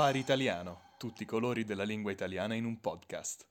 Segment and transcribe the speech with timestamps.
[0.00, 3.46] Safari Italiano, tutti i colori della lingua italiana in un podcast.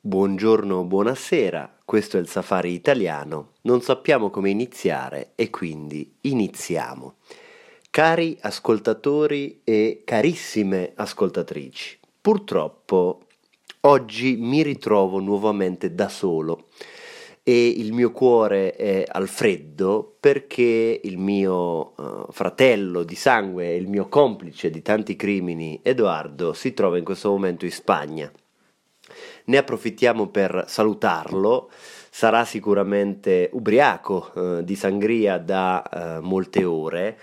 [0.00, 7.16] Buongiorno, buonasera, questo è il Safari Italiano, non sappiamo come iniziare e quindi iniziamo.
[7.90, 13.26] Cari ascoltatori e carissime ascoltatrici, purtroppo
[13.80, 16.68] oggi mi ritrovo nuovamente da solo
[17.48, 23.76] e il mio cuore è al freddo perché il mio uh, fratello di sangue e
[23.76, 28.28] il mio complice di tanti crimini, Edoardo, si trova in questo momento in Spagna.
[29.44, 31.70] Ne approfittiamo per salutarlo,
[32.10, 37.16] sarà sicuramente ubriaco uh, di sangria da uh, molte ore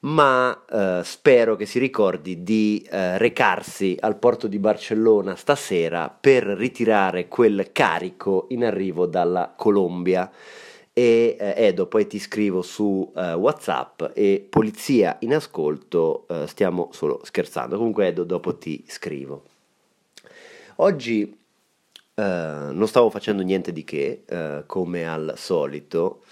[0.00, 6.44] ma eh, spero che si ricordi di eh, recarsi al porto di Barcellona stasera per
[6.44, 10.30] ritirare quel carico in arrivo dalla Colombia.
[10.92, 16.88] E eh, Edo, poi ti scrivo su eh, WhatsApp e polizia in ascolto, eh, stiamo
[16.92, 17.76] solo scherzando.
[17.76, 19.42] Comunque Edo, dopo ti scrivo.
[20.76, 21.38] Oggi
[22.14, 24.24] eh, non stavo facendo niente di che,
[24.66, 26.22] come al solito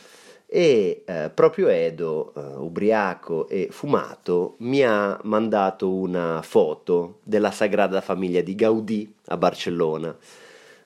[0.54, 8.00] e eh, proprio Edo, eh, ubriaco e fumato, mi ha mandato una foto della Sagrada
[8.00, 10.16] Famiglia di Gaudì a Barcellona.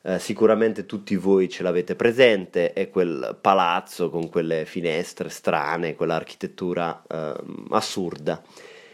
[0.00, 7.02] Eh, sicuramente tutti voi ce l'avete presente, è quel palazzo con quelle finestre strane, quell'architettura
[7.06, 8.42] ehm, assurda.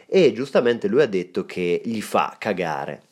[0.09, 3.03] E giustamente lui ha detto che gli fa cagare.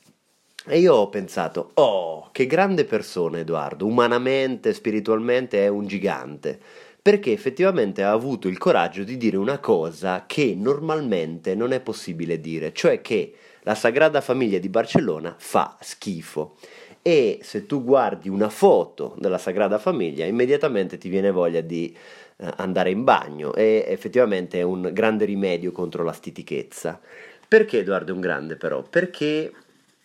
[0.67, 6.59] E io ho pensato, oh, che grande persona Edoardo, umanamente, spiritualmente è un gigante
[7.03, 12.41] perché effettivamente ha avuto il coraggio di dire una cosa che normalmente non è possibile
[12.41, 16.57] dire, cioè che la Sagrada Famiglia di Barcellona fa schifo.
[17.03, 21.93] E se tu guardi una foto della Sagrada Famiglia, immediatamente ti viene voglia di
[22.37, 27.01] eh, andare in bagno e effettivamente è un grande rimedio contro la stitichezza.
[27.49, 28.83] Perché Edoardo è un grande però?
[28.83, 29.53] Perché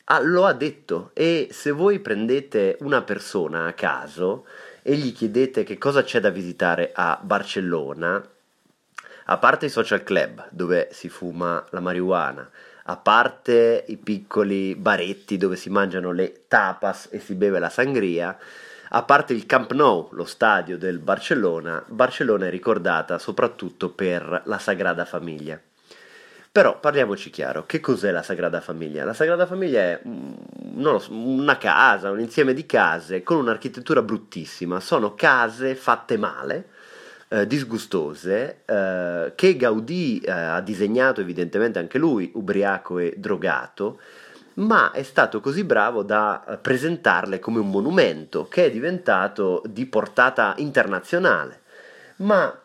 [0.05, 4.45] ah, lo ha detto e se voi prendete una persona a caso,
[4.87, 8.25] e gli chiedete che cosa c'è da visitare a Barcellona,
[9.25, 12.49] a parte i social club dove si fuma la marijuana,
[12.83, 18.37] a parte i piccoli baretti dove si mangiano le tapas e si beve la sangria,
[18.87, 24.57] a parte il Camp Nou, lo stadio del Barcellona, Barcellona è ricordata soprattutto per la
[24.57, 25.59] Sagrada Famiglia.
[26.49, 29.03] Però parliamoci chiaro, che cos'è la Sagrada Famiglia?
[29.03, 30.01] La Sagrada Famiglia è
[30.99, 36.69] so, una casa, un insieme di case con un'architettura bruttissima, sono case fatte male,
[37.29, 43.99] eh, disgustose, eh, che Gaudì eh, ha disegnato evidentemente anche lui, ubriaco e drogato,
[44.55, 49.85] ma è stato così bravo da eh, presentarle come un monumento che è diventato di
[49.85, 51.61] portata internazionale.
[52.17, 52.59] Ma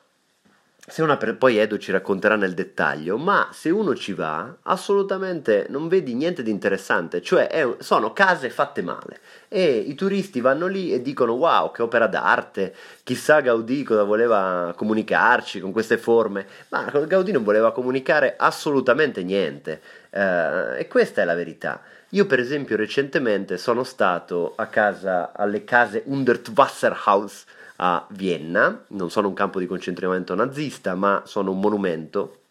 [1.16, 1.36] per...
[1.36, 6.42] poi Edo ci racconterà nel dettaglio, ma se uno ci va, assolutamente non vedi niente
[6.42, 7.76] di interessante, cioè è...
[7.78, 12.74] sono case fatte male e i turisti vanno lì e dicono wow, che opera d'arte,
[13.04, 19.80] chissà Gaudì cosa voleva comunicarci con queste forme, ma Gaudì non voleva comunicare assolutamente niente
[20.10, 21.80] eh, e questa è la verità.
[22.10, 27.44] Io per esempio recentemente sono stato a casa alle case Unterwasserhaus
[27.84, 32.42] a Vienna, non sono un campo di concentramento nazista, ma sono un monumento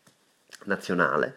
[0.65, 1.35] nazionale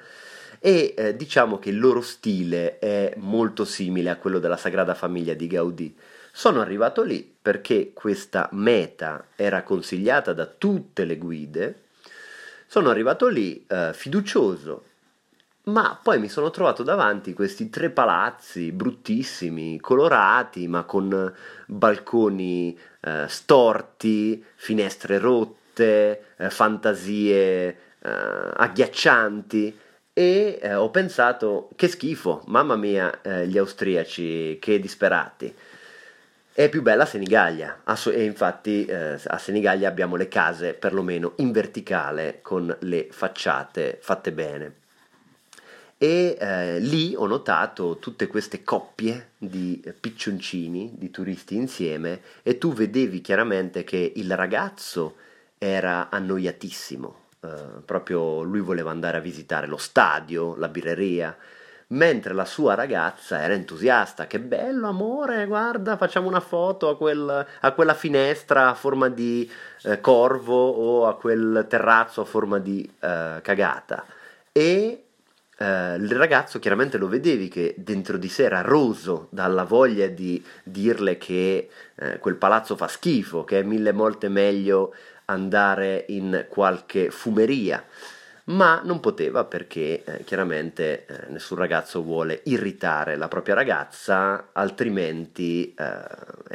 [0.59, 5.35] e eh, diciamo che il loro stile è molto simile a quello della Sagrada Famiglia
[5.35, 5.95] di Gaudì.
[6.33, 11.83] Sono arrivato lì perché questa meta era consigliata da tutte le guide.
[12.67, 14.85] Sono arrivato lì eh, fiducioso,
[15.65, 21.33] ma poi mi sono trovato davanti questi tre palazzi bruttissimi, colorati, ma con
[21.67, 27.77] balconi eh, storti, finestre rotte, eh, fantasie eh,
[28.57, 29.79] agghiaccianti.
[30.13, 35.53] E eh, ho pensato, che schifo, mamma mia, eh, gli austriaci, che disperati.
[36.53, 42.41] È più bella Senigallia, e infatti eh, a Senigallia abbiamo le case perlomeno in verticale
[42.43, 44.83] con le facciate fatte bene
[46.05, 52.75] e eh, lì ho notato tutte queste coppie di piccioncini, di turisti insieme e tu
[52.75, 55.15] vedevi chiaramente che il ragazzo
[55.57, 57.49] era annoiatissimo, eh,
[57.87, 61.35] proprio lui voleva andare a visitare lo stadio, la birreria,
[61.87, 67.47] mentre la sua ragazza era entusiasta, che bello amore, guarda, facciamo una foto a, quel,
[67.61, 69.51] a quella finestra a forma di
[69.85, 74.05] eh, corvo o a quel terrazzo a forma di eh, cagata.
[74.53, 75.04] E
[75.57, 80.45] Uh, il ragazzo chiaramente lo vedevi che dentro di sé era roso dalla voglia di
[80.65, 84.93] dirle che uh, quel palazzo fa schifo, che è mille volte meglio
[85.27, 87.85] andare in qualche fumeria.
[88.47, 95.75] ma non poteva perché eh, chiaramente nessun ragazzo vuole irritare la propria ragazza, altrimenti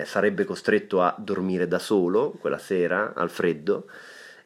[0.03, 3.87] sarebbe costretto a dormire da solo quella sera al freddo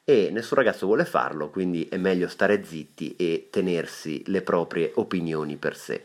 [0.04, 5.56] e nessun ragazzo vuole farlo, quindi è meglio stare zitti e tenersi le proprie opinioni
[5.56, 6.04] per sé.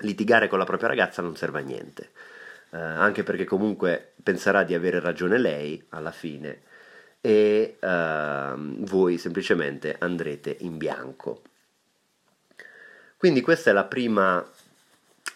[0.00, 2.10] Litigare con la propria ragazza non serve a niente,
[2.70, 6.62] eh, anche perché comunque penserà di avere ragione lei alla fine
[7.20, 11.42] e uh, voi semplicemente andrete in bianco.
[13.16, 14.44] Quindi questa è la prima,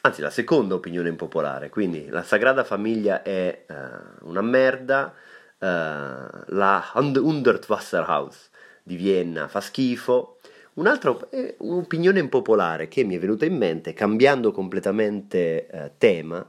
[0.02, 5.12] anzi la seconda opinione impopolare, quindi la Sagrada Famiglia è uh, una merda,
[5.60, 8.50] la Hundertwasserhaus
[8.82, 9.46] di Vienna.
[9.46, 10.38] Fa schifo,
[10.74, 16.48] Un'altra eh, un'opinione impopolare che mi è venuta in mente, cambiando completamente eh, tema,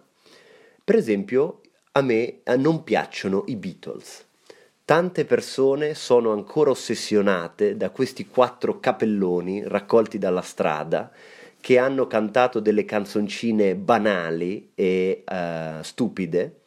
[0.83, 1.61] per esempio
[1.93, 4.25] a me eh, non piacciono i Beatles.
[4.85, 11.11] Tante persone sono ancora ossessionate da questi quattro capelloni raccolti dalla strada
[11.59, 16.60] che hanno cantato delle canzoncine banali e uh, stupide,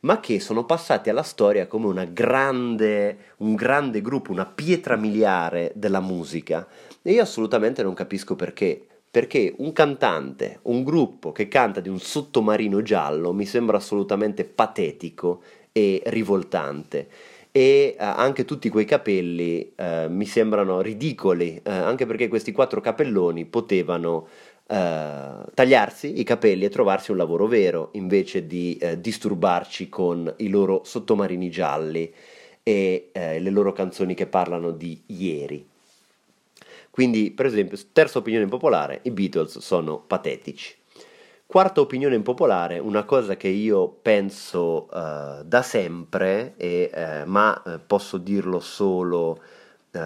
[0.00, 6.00] ma che sono passati alla storia come grande, un grande gruppo, una pietra miliare della
[6.00, 6.66] musica.
[7.02, 8.84] E io assolutamente non capisco perché.
[9.10, 15.42] Perché un cantante, un gruppo che canta di un sottomarino giallo mi sembra assolutamente patetico
[15.72, 17.08] e rivoltante
[17.52, 22.80] e uh, anche tutti quei capelli uh, mi sembrano ridicoli, uh, anche perché questi quattro
[22.80, 24.28] capelloni potevano
[24.70, 31.50] tagliarsi i capelli e trovarsi un lavoro vero invece di disturbarci con i loro sottomarini
[31.50, 32.14] gialli
[32.62, 35.66] e le loro canzoni che parlano di ieri.
[36.90, 40.76] Quindi, per esempio, terza opinione popolare, i Beatles sono patetici.
[41.46, 47.80] Quarta opinione impopolare, una cosa che io penso uh, da sempre, e, uh, ma uh,
[47.84, 49.42] posso dirlo solo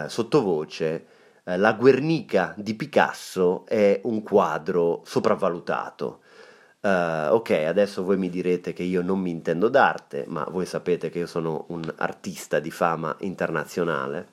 [0.06, 1.04] sottovoce,
[1.44, 6.20] la Guernica di Picasso è un quadro sopravvalutato.
[6.80, 11.18] ok, adesso voi mi direte che io non mi intendo d'arte, ma voi sapete che
[11.18, 14.32] io sono un artista di fama internazionale.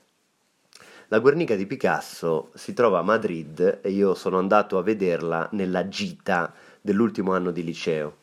[1.10, 5.90] La Guernica di Picasso si trova a Madrid e io sono andato a vederla nella
[5.90, 8.20] gita dell'ultimo anno di liceo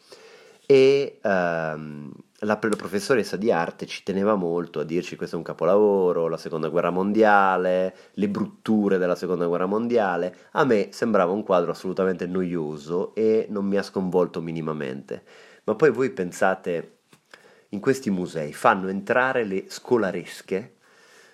[0.70, 5.44] e ehm, la, la, professoressa di arte ci teneva molto a dirci questo è un
[5.44, 10.36] capolavoro, la seconda guerra mondiale, le brutture della seconda guerra mondiale.
[10.52, 15.22] A me sembrava un quadro assolutamente noioso e non mi ha sconvolto minimamente.
[15.64, 16.98] Ma poi voi pensate,
[17.70, 20.74] in questi musei fanno entrare le scolaresche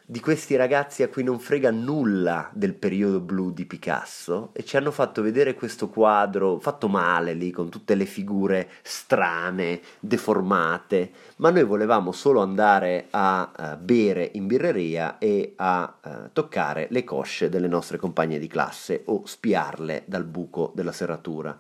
[0.06, 4.77] di questi ragazzi a cui non frega nulla del periodo blu di Picasso e ci
[4.77, 11.49] hanno fatto vedere questo quadro fatto male lì con tutte le figure strane, deformate, ma
[11.49, 17.49] noi volevamo solo andare a uh, bere in birreria e a uh, toccare le cosce
[17.49, 21.59] delle nostre compagne di classe o spiarle dal buco della serratura.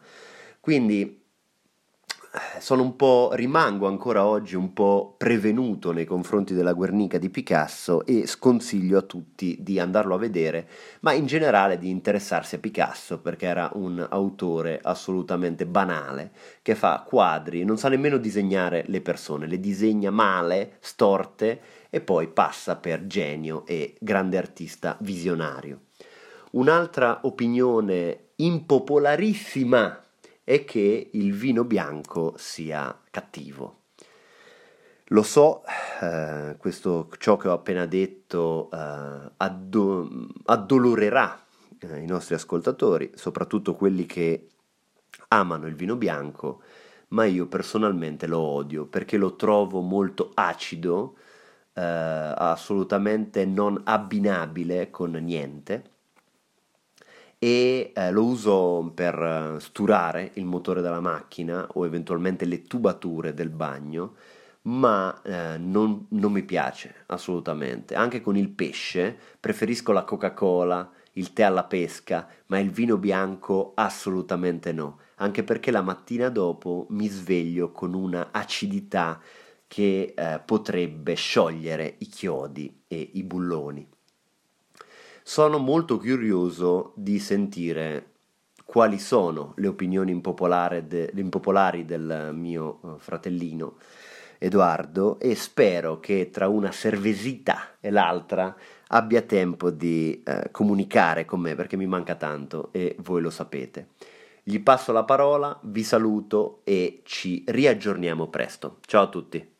[0.60, 1.23] Quindi
[2.58, 8.04] sono un po', rimango ancora oggi un po' prevenuto nei confronti della Guernica di Picasso
[8.04, 10.68] e sconsiglio a tutti di andarlo a vedere,
[11.00, 17.04] ma in generale di interessarsi a Picasso perché era un autore assolutamente banale che fa
[17.06, 23.06] quadri, non sa nemmeno disegnare le persone, le disegna male, storte e poi passa per
[23.06, 25.82] genio e grande artista visionario.
[26.52, 30.03] Un'altra opinione impopolarissima
[30.44, 33.80] è che il vino bianco sia cattivo.
[35.08, 35.62] Lo so,
[36.02, 40.08] eh, questo, ciò che ho appena detto eh, addo-
[40.44, 41.44] addolorerà
[41.78, 44.48] eh, i nostri ascoltatori, soprattutto quelli che
[45.28, 46.62] amano il vino bianco,
[47.08, 51.16] ma io personalmente lo odio perché lo trovo molto acido,
[51.74, 55.92] eh, assolutamente non abbinabile con niente
[57.44, 63.34] e eh, lo uso per eh, sturare il motore della macchina o eventualmente le tubature
[63.34, 64.14] del bagno,
[64.62, 67.96] ma eh, non, non mi piace assolutamente.
[67.96, 73.72] Anche con il pesce preferisco la Coca-Cola, il tè alla pesca, ma il vino bianco
[73.74, 79.20] assolutamente no, anche perché la mattina dopo mi sveglio con una acidità
[79.66, 83.93] che eh, potrebbe sciogliere i chiodi e i bulloni.
[85.26, 88.10] Sono molto curioso di sentire
[88.62, 93.78] quali sono le opinioni impopolari, de, impopolari del mio eh, fratellino
[94.36, 98.54] Edoardo e spero che tra una cervesita e l'altra
[98.88, 103.92] abbia tempo di eh, comunicare con me perché mi manca tanto e voi lo sapete.
[104.42, 108.76] Gli passo la parola, vi saluto e ci riaggiorniamo presto.
[108.84, 109.53] Ciao a tutti.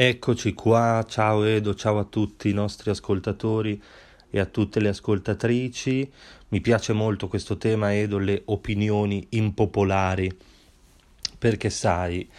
[0.00, 3.82] Eccoci qua, ciao Edo, ciao a tutti i nostri ascoltatori
[4.30, 6.08] e a tutte le ascoltatrici.
[6.50, 10.30] Mi piace molto questo tema, Edo, le opinioni impopolari,
[11.36, 12.30] perché sai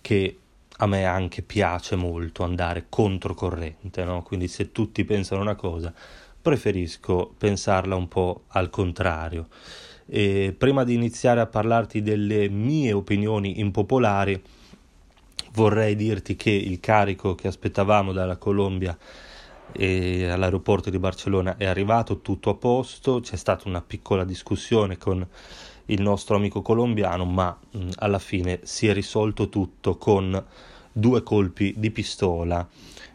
[0.00, 0.38] che
[0.76, 4.22] a me anche piace molto andare controcorrente, no?
[4.22, 5.92] Quindi se tutti pensano una cosa,
[6.40, 9.48] preferisco pensarla un po' al contrario.
[10.06, 14.40] E prima di iniziare a parlarti delle mie opinioni impopolari,
[15.52, 18.96] vorrei dirti che il carico che aspettavamo dalla Colombia
[19.72, 25.26] e all'aeroporto di Barcellona è arrivato tutto a posto, c'è stata una piccola discussione con
[25.86, 30.42] il nostro amico colombiano, ma mh, alla fine si è risolto tutto con
[30.92, 32.66] due colpi di pistola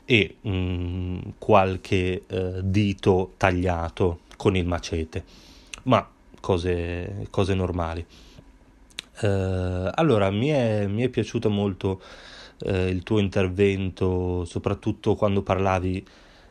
[0.05, 5.23] e mh, qualche eh, dito tagliato con il macete,
[5.83, 6.07] ma
[6.39, 8.05] cose, cose normali.
[9.22, 12.01] Eh, allora, mi è, mi è, piaciuto molto
[12.60, 16.05] eh, il tuo intervento, soprattutto quando parlavi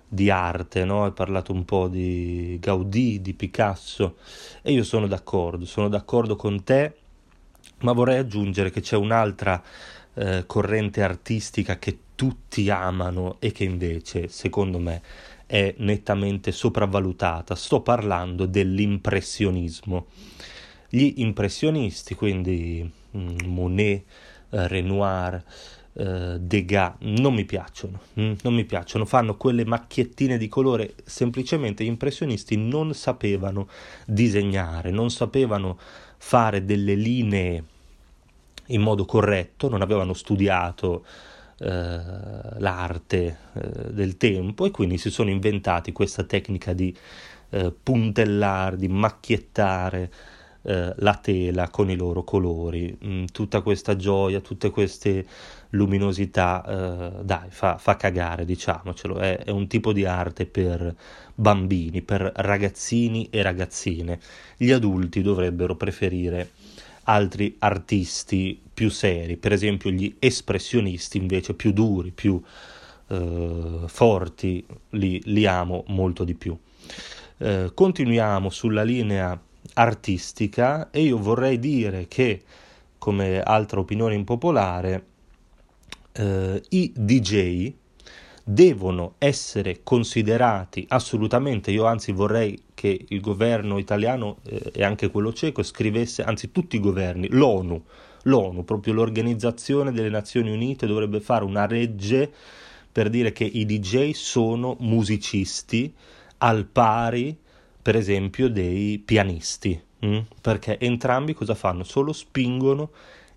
[0.08, 1.04] di arte, no?
[1.04, 4.16] hai parlato un po' di Gaudì, di Picasso,
[4.62, 6.94] e io sono d'accordo, sono d'accordo con te,
[7.80, 9.62] ma vorrei aggiungere che c'è un'altra
[10.14, 15.02] eh, corrente artistica che tutti amano e che invece, secondo me,
[15.46, 17.54] è nettamente sopravvalutata.
[17.54, 20.06] Sto parlando dell'impressionismo.
[20.94, 24.04] Gli impressionisti, quindi mm, Monet,
[24.50, 25.42] eh, Renoir,
[25.94, 31.82] eh, Degas, non mi piacciono, mm, non mi piacciono, fanno quelle macchiettine di colore, semplicemente
[31.82, 33.68] gli impressionisti non sapevano
[34.04, 35.78] disegnare, non sapevano
[36.18, 37.64] fare delle linee
[38.66, 41.06] in modo corretto, non avevano studiato
[41.56, 42.00] eh,
[42.58, 43.38] l'arte
[43.88, 46.94] del tempo e quindi si sono inventati questa tecnica di
[47.82, 50.10] puntellare, di macchiettare
[50.62, 55.26] eh, la tela con i loro colori, mm, tutta questa gioia, tutte queste
[55.70, 60.94] luminosità, eh, dai, fa, fa, cagare, diciamocelo, è, è un tipo di arte per
[61.34, 64.20] bambini, per ragazzini e ragazzine.
[64.56, 66.50] Gli adulti dovrebbero preferire
[67.04, 72.40] altri artisti più seri, per esempio gli espressionisti invece più duri, più
[73.08, 76.56] eh, forti, li, li, amo molto di più.
[77.38, 79.40] Eh, continuiamo sulla linea
[79.74, 82.42] artistica e io vorrei dire che,
[82.98, 85.06] come altra opinione impopolare,
[86.12, 87.72] eh, i DJ
[88.44, 95.32] devono essere considerati assolutamente, io anzi vorrei che il governo italiano eh, e anche quello
[95.32, 97.82] ceco scrivesse, anzi tutti i governi, l'ONU,
[98.24, 102.30] l'ONU, proprio l'Organizzazione delle Nazioni Unite dovrebbe fare una legge
[102.90, 105.92] per dire che i DJ sono musicisti
[106.38, 107.38] al pari,
[107.82, 110.06] per esempio, dei pianisti, mh?
[110.06, 110.18] Mm?
[110.40, 111.82] perché entrambi cosa fanno?
[111.82, 112.90] Solo spingono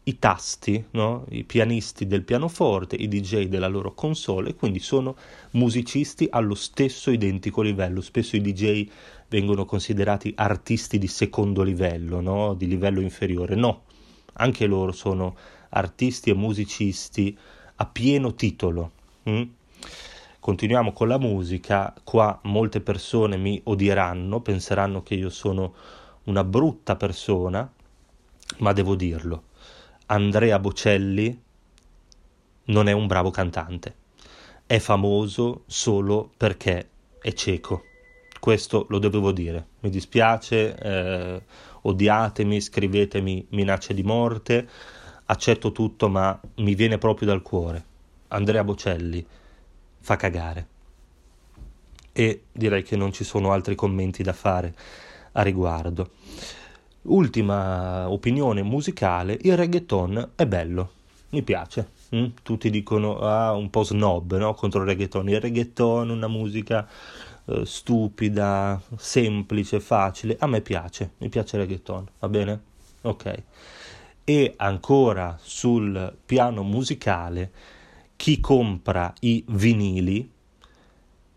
[0.07, 1.25] i tasti, no?
[1.29, 5.15] i pianisti del pianoforte, i DJ della loro console, quindi sono
[5.51, 8.01] musicisti allo stesso identico livello.
[8.01, 8.87] Spesso i DJ
[9.29, 12.53] vengono considerati artisti di secondo livello, no?
[12.53, 13.55] di livello inferiore.
[13.55, 13.83] No,
[14.33, 15.35] anche loro sono
[15.69, 17.35] artisti e musicisti
[17.77, 18.91] a pieno titolo.
[19.27, 19.41] Mm?
[20.45, 25.73] Continuiamo con la musica, qua molte persone mi odieranno, penseranno che io sono
[26.25, 27.67] una brutta persona,
[28.57, 29.45] ma devo dirlo
[30.05, 31.41] Andrea Bocelli
[32.65, 33.95] non è un bravo cantante,
[34.67, 37.81] è famoso solo perché è cieco.
[38.39, 39.65] Questo lo dovevo dire.
[39.79, 41.41] Mi dispiace, eh,
[41.81, 44.69] odiatemi, scrivetemi minacce di morte,
[45.25, 47.83] accetto tutto, ma mi viene proprio dal cuore.
[48.27, 49.25] Andrea Bocelli
[50.05, 50.67] fa cagare.
[52.11, 54.73] E direi che non ci sono altri commenti da fare
[55.31, 56.11] a riguardo.
[57.01, 60.91] Ultima opinione musicale, il reggaeton è bello,
[61.29, 61.89] mi piace.
[62.15, 62.25] Mm?
[62.43, 64.53] Tutti dicono ah, un po' snob no?
[64.53, 65.27] contro il reggaeton.
[65.27, 66.87] Il reggaeton una musica
[67.45, 70.37] eh, stupida, semplice, facile.
[70.39, 72.61] A me piace, mi piace il reggaeton, va bene?
[73.01, 73.43] Ok.
[74.23, 77.51] E ancora sul piano musicale,
[78.15, 80.29] chi compra i vinili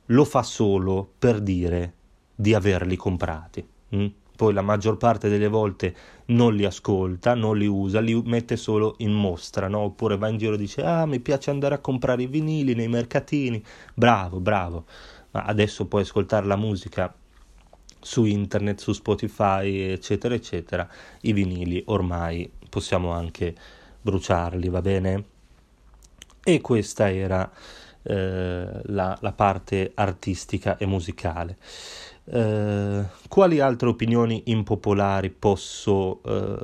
[0.06, 1.94] lo fa solo per dire
[2.34, 3.66] di averli comprati.
[3.94, 4.06] Mm?
[4.38, 8.94] poi la maggior parte delle volte non li ascolta, non li usa, li mette solo
[8.98, 9.80] in mostra, no?
[9.80, 12.86] oppure va in giro e dice ah mi piace andare a comprare i vinili nei
[12.86, 13.60] mercatini,
[13.94, 14.84] bravo, bravo,
[15.32, 17.12] ma adesso puoi ascoltare la musica
[17.98, 20.88] su internet, su Spotify, eccetera, eccetera,
[21.22, 23.56] i vinili ormai possiamo anche
[24.00, 25.24] bruciarli, va bene?
[26.48, 27.52] E questa era
[28.04, 31.58] eh, la, la, parte artistica e musicale.
[32.24, 36.56] Eh, quali altre opinioni impopolari posso eh,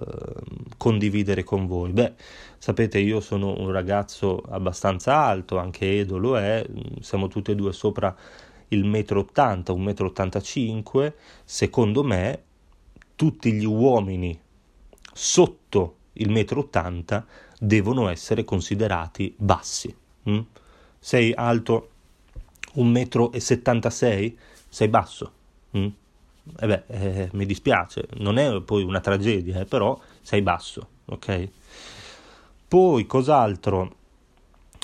[0.79, 1.91] condividere con voi?
[1.91, 2.15] Beh,
[2.57, 6.65] sapete, io sono un ragazzo abbastanza alto, anche Edo lo è,
[7.01, 8.17] siamo tutti e due sopra
[8.69, 11.15] il metro 80, un metro 85.
[11.45, 12.43] Secondo me,
[13.17, 14.41] tutti gli uomini
[15.13, 17.27] sotto il metro 80
[17.59, 19.95] devono essere considerati bassi.
[20.29, 20.41] Mm?
[20.99, 21.91] Sei alto
[22.77, 24.37] 1,76 m?
[24.69, 25.33] Sei basso.
[25.77, 25.87] Mm?
[26.61, 31.49] E beh, eh, mi dispiace, non è poi una tragedia, eh, però sei basso, ok?
[32.69, 33.97] Poi cos'altro?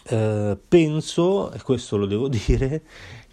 [0.05, 2.83] Eh, penso, e questo lo devo dire,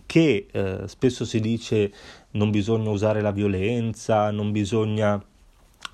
[0.05, 1.93] che eh, spesso si dice
[2.31, 5.23] non bisogna usare la violenza, non bisogna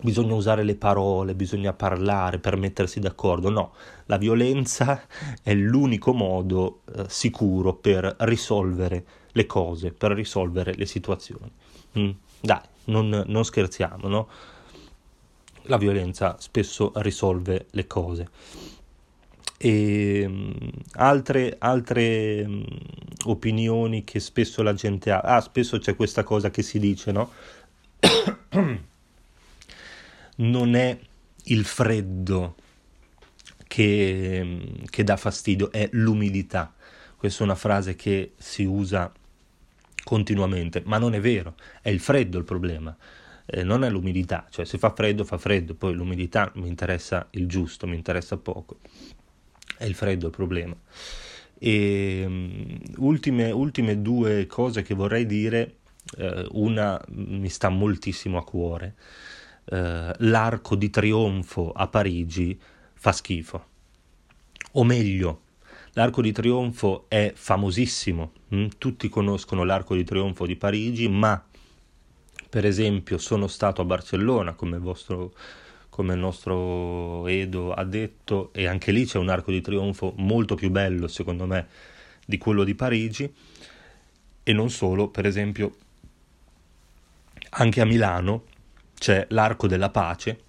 [0.01, 3.50] bisogna usare le parole, bisogna parlare per mettersi d'accordo.
[3.50, 3.73] No,
[4.05, 5.03] la violenza
[5.41, 11.51] è l'unico modo eh, sicuro per risolvere le cose, per risolvere le situazioni.
[11.97, 12.09] Mm,
[12.41, 14.27] dai, non, non scherziamo, no?
[15.67, 18.27] La violenza spesso risolve le cose.
[19.57, 20.53] E um,
[20.95, 22.65] altre, altre um,
[23.25, 25.19] opinioni che spesso la gente ha.
[25.19, 27.31] Ah, spesso c'è questa cosa che si dice, no?
[30.37, 30.97] non è
[31.45, 32.55] il freddo
[33.67, 34.59] che,
[34.89, 36.73] che dà fastidio, è l'umidità.
[37.17, 39.11] Questa è una frase che si usa
[40.03, 42.95] continuamente, ma non è vero, è il freddo il problema.
[43.45, 47.47] Eh, non è l'umidità, cioè se fa freddo fa freddo, poi l'umidità mi interessa il
[47.47, 48.79] giusto, mi interessa poco,
[49.77, 50.75] è il freddo il problema.
[51.57, 55.77] E um, ultime, ultime, due cose che vorrei dire,
[56.17, 58.95] eh, una mi sta moltissimo a cuore,
[59.65, 62.60] eh, l'arco di trionfo a Parigi
[62.93, 63.65] fa schifo.
[64.74, 65.41] O meglio,
[65.93, 68.67] l'arco di trionfo è famosissimo, hm?
[68.77, 71.43] tutti conoscono l'arco di trionfo di Parigi, ma
[72.50, 75.34] per esempio sono stato a Barcellona come vostro,
[75.89, 80.56] come il nostro Edo ha detto e anche lì c'è un arco di trionfo molto
[80.56, 81.67] più bello secondo me
[82.26, 83.32] di quello di Parigi
[84.43, 85.76] e non solo, per esempio
[87.49, 88.45] anche a Milano
[89.03, 90.43] c'è l'Arco della Pace,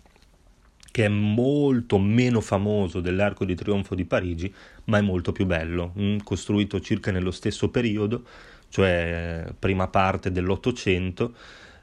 [0.92, 5.92] che è molto meno famoso dell'Arco di Trionfo di Parigi, ma è molto più bello,
[5.98, 8.22] mm, costruito circa nello stesso periodo,
[8.68, 11.34] cioè prima parte dell'Ottocento,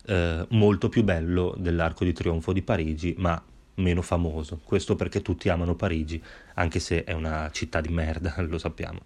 [0.05, 3.43] eh, molto più bello dell'Arco di Trionfo di Parigi, ma
[3.75, 4.62] meno famoso.
[4.63, 8.99] Questo perché tutti amano Parigi, anche se è una città di merda, lo sappiamo.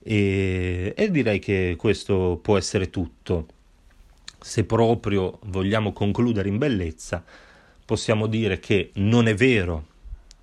[0.00, 3.46] E, e direi che questo può essere tutto
[4.44, 7.24] se proprio vogliamo concludere in bellezza,
[7.82, 9.86] possiamo dire che non è vero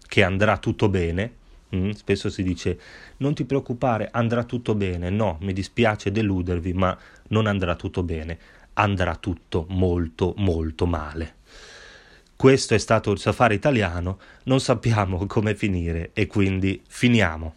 [0.08, 1.34] che andrà tutto bene.
[1.76, 1.92] Mm?
[1.92, 2.80] Spesso si dice
[3.18, 5.12] non ti preoccupare, andrà tutto bene.
[5.12, 8.40] No, mi dispiace deludervi, ma non andrà tutto bene.
[8.74, 11.36] Andrà tutto molto, molto male.
[12.36, 17.54] Questo è stato il safari italiano, non sappiamo come finire e quindi finiamo.